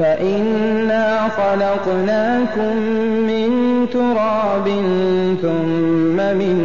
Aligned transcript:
فإنا 0.00 1.28
خلقناكم 1.28 2.76
من 3.30 3.50
تراب 3.92 4.68
ثم 5.42 6.16
من 6.16 6.56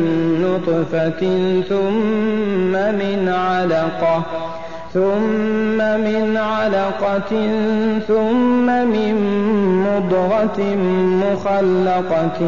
نطفة 0.41 1.21
ثم 1.69 2.71
من 2.71 3.29
علقة 3.29 4.23
ثم 4.95 5.77
من 5.77 6.37
علقة 6.37 7.31
ثم 8.07 8.65
من 8.65 9.15
مضغة 9.87 10.61
مخلقة 11.23 12.39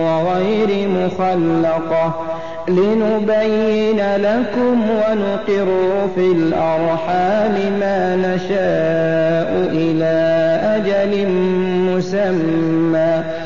وغير 0.00 0.88
مخلقة. 0.88 2.26
لنبين 2.68 4.16
لكم 4.16 4.90
ونقر 4.90 5.68
في 6.14 6.32
الأرحام 6.32 7.54
ما 7.80 8.16
نشاء 8.16 9.68
إلى 9.72 10.16
أجل 10.76 11.28
مسمى. 11.90 13.45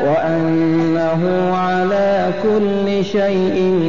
وأنه 0.00 1.52
على 1.56 2.30
كل 2.42 3.04
شيء 3.04 3.80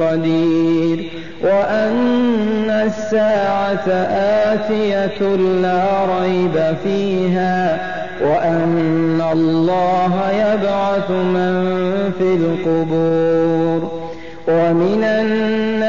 قدير 0.00 1.10
وأن 1.42 2.70
الساعة 2.70 3.88
آتية 4.52 5.36
لا 5.62 5.84
ريب 6.20 6.76
فيها 6.84 7.78
وأن 8.22 9.22
الله 9.32 10.30
يبعث 10.30 11.10
من 11.10 12.12
في 12.18 12.34
القبور 12.34 13.90
ومن 14.48 15.04
الناس 15.04 15.65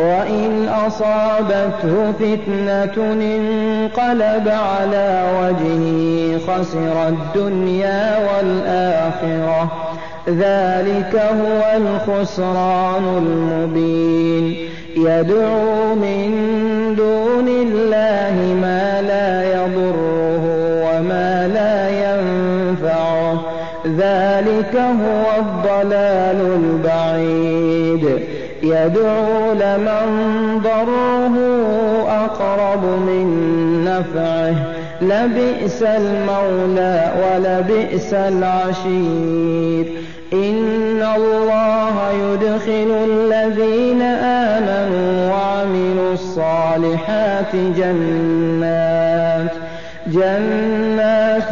وإن 0.00 0.68
أصابته 0.86 2.12
فتنة 2.12 3.12
انقلب 3.12 4.48
على 4.48 5.22
وجهه 5.40 6.38
خسر 6.38 7.08
الدنيا 7.08 8.18
والآخرة. 8.18 9.72
ذلك 10.28 11.22
هو 11.40 11.76
الخسران 11.76 13.04
المبين. 13.16 14.56
يدعو 14.96 15.94
من 15.94 16.30
دون 16.96 17.48
الله 17.48 18.54
ما 18.62 19.02
لا 19.02 19.52
يضره 19.52 20.44
وما 20.84 21.48
لا 21.54 21.88
ينفعه. 21.88 23.40
ذلك 23.86 24.76
هو 24.76 25.24
الضلال 25.38 26.40
البعيد. 26.54 27.59
يدعو 28.62 29.52
لمن 29.52 30.06
ضره 30.62 31.36
أقرب 32.24 32.84
من 32.84 33.26
نفعه. 33.84 34.54
لبئس 35.02 35.82
المولى 35.82 37.12
ولبئس 37.22 38.14
العشير. 38.14 39.92
إن 40.32 41.06
الله 41.16 42.10
يدخل 42.12 42.90
الذين 43.10 44.02
آمنوا 44.02 45.30
وعملوا 45.30 46.12
الصالحات 46.12 47.56
جنات. 47.56 49.50
جنات 50.06 51.50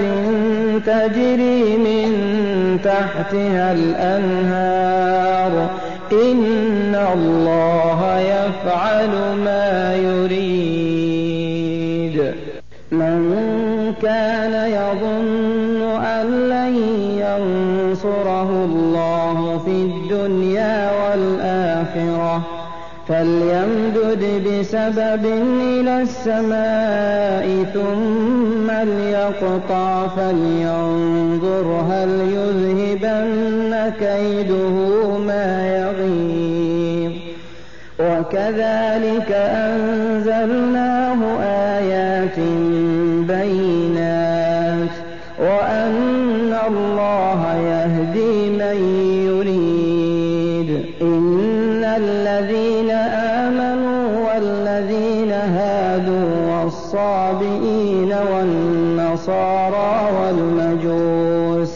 تجري 0.86 1.76
من 1.76 2.10
تحتها 2.84 3.72
الأنهار. 3.72 5.68
إن 6.12 6.94
الله 7.12 8.18
يفعل 8.18 9.10
ما 9.44 9.94
يريد. 9.96 10.98
من 12.92 13.94
كان 14.02 14.70
يظن 14.70 15.82
أن 16.04 16.26
لن 16.48 16.74
ينصره 17.18 18.50
الله 18.50 19.60
في 19.64 19.70
الدنيا 19.70 20.90
والآخرة 20.90 22.42
فليمدد 24.08 24.60
بسبب 24.60 25.24
إلى 25.60 26.02
السماء 26.02 27.64
ثم 27.74 28.70
ليقطع 28.70 30.06
فلينظر 30.06 31.84
هل 31.90 32.08
يذهبن 32.20 33.92
كيده 34.00 35.18
ما 35.18 35.68
يغيظ 35.78 37.12
وكذلك 38.00 39.32
أنزلناه 39.32 41.20
آيات 41.78 42.38
بينات 43.28 44.94
وأن 45.38 46.54
الله 46.66 47.56
يهدي 47.56 48.50
من 48.50 48.78
يريد. 49.26 49.77
والصابئين 57.38 58.12
والنصارى 58.32 59.92
والمجوس 60.18 61.70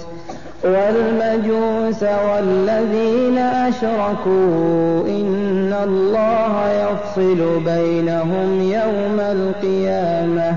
والمجوس 0.64 2.02
والذين 2.02 3.38
أشركوا 3.38 5.06
إن 5.06 5.74
الله 5.84 6.70
يفصل 6.70 7.60
بينهم 7.64 8.62
يوم 8.62 9.20
القيامة 9.20 10.56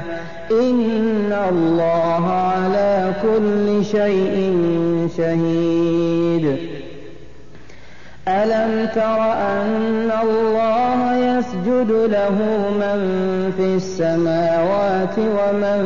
إن 0.51 1.33
الله 1.49 2.27
على 2.31 3.13
كل 3.21 3.85
شيء 3.85 4.57
شهيد. 5.17 6.57
ألم 8.27 8.89
تر 8.95 9.21
أن 9.33 10.11
الله 10.23 10.84
يسجد 11.65 11.91
له 11.91 12.31
من 12.79 12.99
في 13.57 13.75
السماوات 13.75 15.17
ومن 15.17 15.81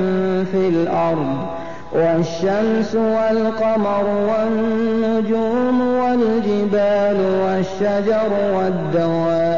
في 0.51 0.67
الأرض 0.67 1.45
والشمس 1.93 2.95
والقمر 2.95 4.05
والنجوم 4.29 5.81
والجبال 5.81 7.17
والشجر 7.43 8.29
والدواب 8.55 9.49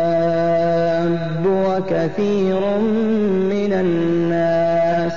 وكثير 1.45 2.59
من 3.49 3.73
الناس 3.73 5.13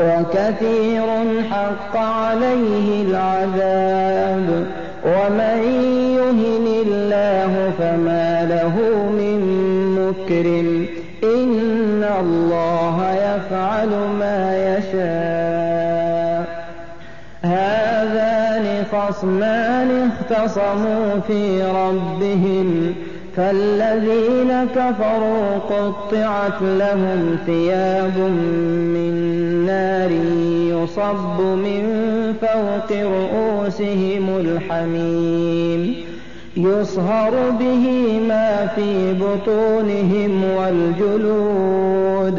وكثير 0.00 1.06
حق 1.50 1.96
عليه 1.96 3.02
العذاب 3.02 4.66
ومن 5.04 5.97
يفعل 13.78 13.90
ما 14.18 14.76
يشاء. 14.78 16.68
هذان 17.42 18.84
خصمان 18.92 20.10
اختصموا 20.10 21.20
في 21.26 21.62
ربهم 21.62 22.94
فالذين 23.36 24.66
كفروا 24.74 25.58
قطعت 25.70 26.62
لهم 26.62 27.38
ثياب 27.46 28.18
من 28.94 29.14
نار 29.66 30.10
يصب 30.82 31.40
من 31.40 31.82
فوق 32.40 32.92
رؤوسهم 32.92 34.36
الحميم. 34.38 35.94
يصهر 36.56 37.50
به 37.50 38.18
ما 38.28 38.66
في 38.76 39.12
بطونهم 39.12 40.44
والجلود. 40.56 42.38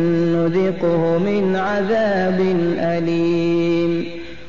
نذقه 0.41 1.17
من 1.17 1.55
عذاب 1.55 2.39
أليم. 2.79 4.05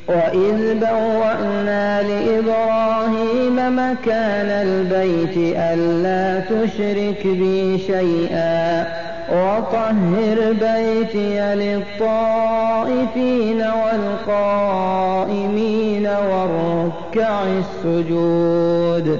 وإذ 0.07 0.73
بوأنا 0.73 2.03
لإبراهيم 2.03 3.55
مكان 3.55 4.49
البيت 4.49 5.37
ألا 5.57 6.39
تشرك 6.39 7.27
بي 7.27 7.77
شيئا. 7.77 8.87
وطهر 9.29 10.51
بيتي 10.51 11.55
للطائفين 11.55 13.61
والقائمين 13.61 16.07
والركع 16.07 17.43
السجود. 17.43 19.19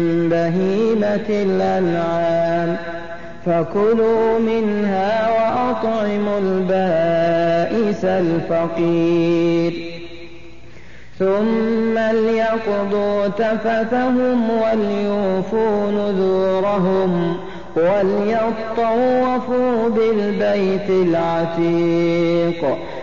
بهيمة 0.41 1.29
الأنعام. 1.29 2.77
فكلوا 3.45 4.39
منها 4.39 5.29
وأطعموا 5.29 6.39
البائس 6.39 8.05
الفقير. 8.05 9.73
ثم 11.19 11.97
ليقضوا 11.97 13.27
تفثهم 13.27 14.49
وليوفوا 14.49 15.91
نذورهم 15.91 17.37
وليطوفوا 17.75 19.09
بالبيت 19.89 20.89
العتيق. 20.89 22.77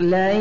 لن 0.00 0.36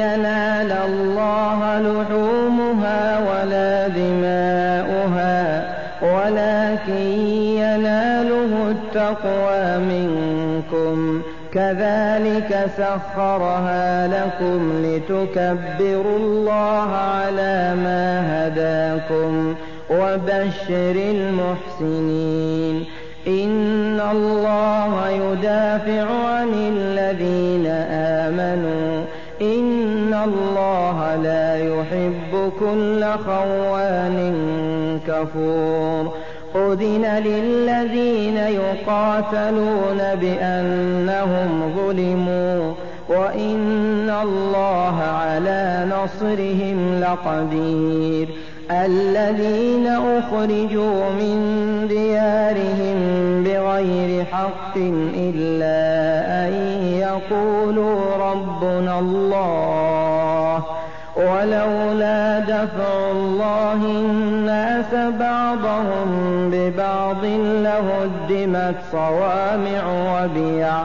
ينال 0.00 0.72
الله 0.72 1.78
لحومها 1.80 3.18
ولا 3.18 3.88
دماؤها 3.88 5.42
ولكن 6.02 7.02
يناله 7.62 8.70
التقوى 8.70 9.78
منكم. 9.78 11.22
كذلك 11.54 12.70
سخرها 12.78 14.08
لكم 14.08 14.60
لتكبروا 14.84 16.18
الله 16.18 16.88
على 16.92 17.74
ما 17.84 18.04
هداكم 18.32 19.54
وبشر 19.90 20.96
المحسنين. 21.16 22.84
إن 23.26 24.00
الله 24.10 25.08
يدافع 25.08 26.06
عن 26.26 26.48
الذين 26.54 27.66
آمنوا 28.26 28.91
إن 29.42 30.14
الله 30.24 31.16
لا 31.16 31.56
يحب 31.56 32.52
كل 32.60 33.04
خوان 33.24 34.18
كفور 35.08 36.12
أذن 36.54 37.04
للذين 37.24 38.36
يقاتلون 38.36 39.98
بأنهم 40.20 41.72
ظلموا 41.76 42.74
وإن 43.08 44.10
الله 44.22 45.02
على 45.02 45.86
نصرهم 45.90 47.00
لقدير 47.00 48.28
الذين 48.70 49.86
أخرجوا 49.86 51.10
من 51.10 51.36
ديارهم 51.88 52.98
بغير 53.44 54.24
حق 54.24 54.76
إلا 55.16 55.78
أن 56.46 56.52
يقولوا 56.84 58.16
ربنا 58.16 58.98
الله 58.98 60.62
ولولا 61.16 62.38
دفع 62.38 63.10
الله 63.10 63.74
الناس 63.74 64.94
بعضهم 65.20 66.08
ببعض 66.52 67.24
لهدمت 67.64 68.74
صوامع 68.92 69.82
وبيع 70.12 70.84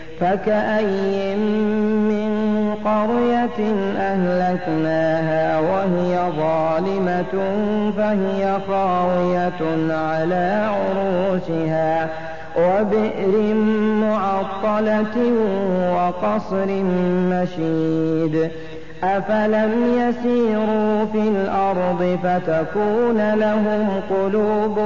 فكأي 0.21 1.35
من 1.35 2.31
قرية 2.85 3.73
أهلكناها 3.97 5.59
وهي 5.59 6.19
ظالمة 6.37 7.33
فهي 7.97 8.57
خاوية 8.67 9.93
على 9.93 10.69
عروشها 10.71 12.09
وبئر 12.57 13.53
معطلة 14.01 15.17
وقصر 15.95 16.67
مشيد 17.31 18.51
أفلم 19.03 19.71
يسيروا 19.97 21.05
في 21.05 21.27
الأرض 21.27 22.19
فتكون 22.23 23.33
لهم 23.33 23.87
قلوب 24.09 24.77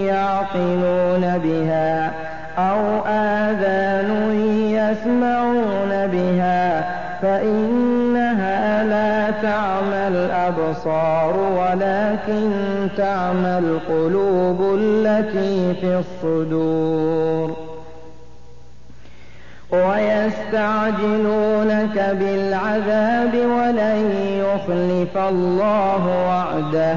يعقلون 0.00 1.38
بها 1.44 2.12
أو 2.58 3.06
آذان 3.06 4.34
يسمعون 4.70 6.06
بها 6.06 6.94
فإنها 7.22 8.84
لا 8.84 9.30
تعمى 9.42 10.08
الأبصار 10.08 11.36
ولكن 11.36 12.50
تعمى 12.96 13.58
القلوب 13.58 14.78
التي 14.78 15.74
في 15.80 16.02
الصدور. 16.02 17.56
ويستعجلونك 19.70 21.36
بالعذاب 22.20 23.34
ولن 23.34 24.00
يخلف 24.44 25.16
الله 25.16 26.02
وعده. 26.26 26.96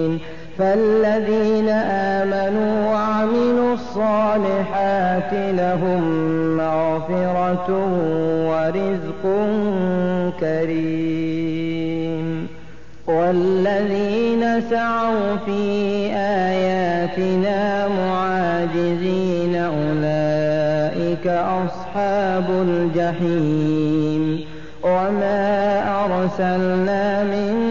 فالذين 0.61 1.69
آمنوا 1.69 2.91
وعملوا 2.91 3.73
الصالحات 3.73 5.33
لهم 5.33 6.01
مغفرة 6.57 7.69
ورزق 8.49 9.23
كريم. 10.39 12.47
والذين 13.07 14.61
سعوا 14.69 15.35
في 15.45 15.61
آياتنا 16.15 17.87
معاجزين 17.87 19.55
أولئك 19.55 21.27
أصحاب 21.27 22.45
الجحيم. 22.49 24.39
وما 24.83 25.83
أرسلنا 26.05 27.23
من 27.23 27.70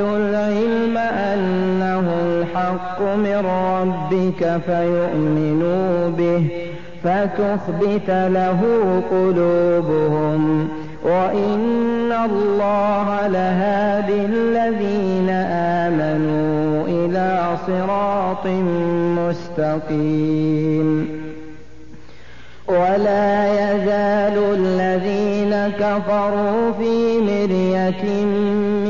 العلم 0.00 0.98
أنه 0.98 2.06
الحق 2.26 3.00
من 3.00 3.46
ربك 3.46 4.60
فيؤمنوا 4.66 6.10
به 6.10 6.48
فتخبت 7.04 8.10
له 8.10 8.60
قلوبهم 9.10 10.68
وإن 11.04 12.12
الله 12.12 13.26
لهادي 13.26 14.24
الذين 14.24 15.28
آمنوا 15.88 16.84
إلى 16.88 17.56
صراط 17.66 18.46
مستقيم 19.18 21.08
ولا 22.68 23.46
يزال 23.52 24.36
الذين 24.54 25.72
كفروا 25.78 26.72
في 26.78 27.18
مرية 27.20 28.24
منه 28.24 28.89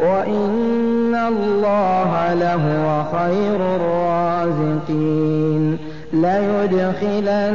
وإن 0.00 1.14
الله 1.14 2.34
لهو 2.34 3.04
خير 3.12 3.76
الرازقين 3.76 5.78
ليدخلنهم 6.12 7.52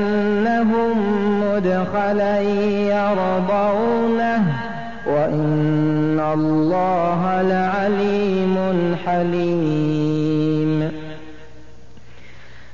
مدخلا 1.41 2.41
يرضونه 2.91 4.43
وإن 5.07 6.19
الله 6.33 7.41
لعليم 7.41 8.55
حليم 9.05 10.06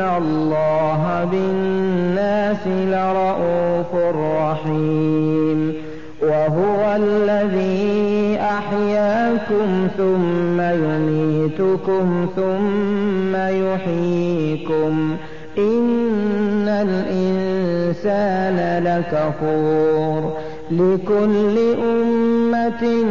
الله 0.00 1.28
بالناس 1.32 2.66
لرءوف 2.66 3.94
رحيم 4.16 5.74
وهو 6.22 6.96
الذي 6.96 8.38
أحياكم 8.40 9.88
ثم 9.98 10.60
يميتكم 10.60 12.28
ثم 12.36 13.36
يحييكم 13.36 15.16
إن 15.58 16.68
الإنسان 16.68 18.58
لكفور 18.84 20.36
لكل 20.70 21.56
أمة 21.82 23.04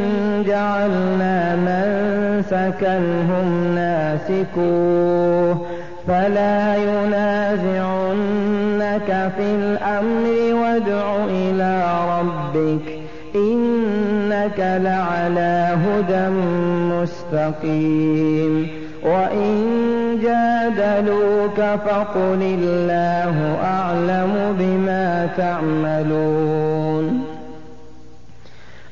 جعلنا 0.47 1.55
منسكا 1.55 2.97
هم 2.97 3.75
ناسكوه 3.75 5.65
فلا 6.07 6.75
ينازعنك 6.75 7.89
في 9.37 9.45
الأمر 9.55 10.53
وادع 10.61 11.25
إلى 11.25 11.71
ربك 12.19 12.85
إنك 13.35 14.59
لعلى 14.59 15.77
هدى 15.85 16.29
مستقيم 16.95 18.53
وإن 19.03 19.55
جادلوك 20.23 21.59
فقل 21.85 22.41
الله 22.41 23.35
أعلم 23.63 24.55
بما 24.59 25.29
تعملون 25.37 26.88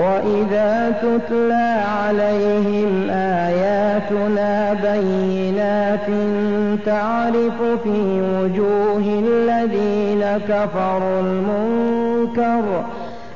وإذا 0.00 0.92
تتلى 1.02 1.82
عليهم 2.00 3.10
آياتنا 3.10 4.72
بينات 4.72 6.06
تعرف 6.86 7.62
في 7.82 8.22
وجوه 8.34 9.22
الذين 9.26 10.24
كفروا 10.48 11.20
المنكر 11.20 12.64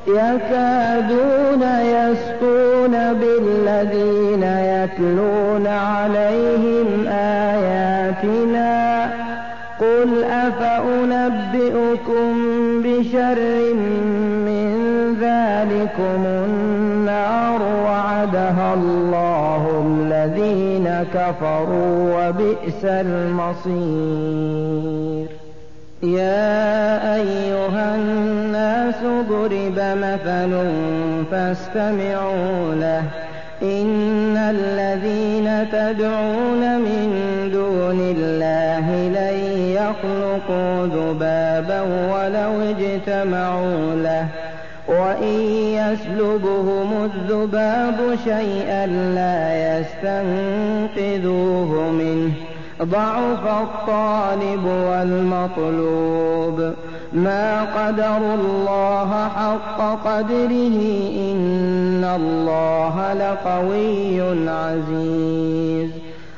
يكادون 0.07 1.63
يسقون 1.81 3.13
بالذين 3.13 4.43
يتلون 4.43 5.67
عليهم 5.67 7.07
آياتنا 7.07 8.84
قل 9.79 10.23
أفأنبئكم 10.23 12.33
بشر 12.83 13.39
من 14.45 14.75
ذلكم 15.21 16.25
النار 16.25 17.61
وعدها 17.83 18.73
الله 18.73 19.83
الذين 19.87 20.87
كفروا 21.13 21.95
وبئس 22.17 22.85
المصير 22.85 23.75
يا 26.03 27.15
أيها 27.15 27.95
الناس 27.95 28.95
ضرب 29.29 29.77
مثل 29.77 30.51
فاستمعوا 31.31 32.75
له 32.75 33.03
إن 33.61 34.37
الذين 34.37 35.67
تدعون 35.71 36.79
من 36.79 37.09
دون 37.53 37.99
الله 38.17 39.07
لن 39.07 39.44
يخلقوا 39.89 40.85
ذبابا 40.85 41.81
ولو 41.81 42.61
اجتمعوا 42.61 43.95
له. 43.95 44.27
وإن 44.87 45.39
يسلبهم 45.51 47.03
الذباب 47.03 48.17
شيئا 48.23 48.87
لا 48.87 49.79
يستنقذوه 49.79 51.91
منه. 51.91 52.31
ضعف 52.83 53.63
الطالب 53.63 54.65
والمطلوب. 54.65 56.73
ما 57.13 57.61
قدروا 57.61 58.35
الله 58.35 59.29
حق 59.35 60.05
قدره 60.05 60.79
إن 61.31 62.03
الله 62.15 63.13
لقوي 63.13 64.49
عزيز. 64.49 65.89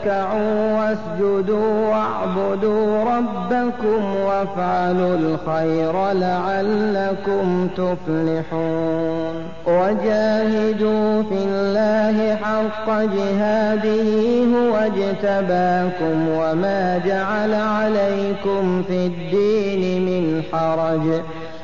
اركعوا 0.00 0.78
واسجدوا 0.78 1.88
واعبدوا 1.88 3.04
ربكم 3.04 4.14
وافعلوا 4.26 5.14
الخير 5.16 6.12
لعلكم 6.12 7.68
تفلحون. 7.76 9.34
وجاهدوا 9.66 11.22
في 11.22 11.38
الله 11.44 12.36
حق 12.36 12.88
جهاده 12.88 14.08
هو 14.54 14.76
اجتباكم 14.76 16.28
وما 16.28 17.00
جعل 17.06 17.54
عليكم 17.54 18.82
في 18.82 19.06
الدين 19.06 20.02
من 20.06 20.42
حرج. 20.52 21.22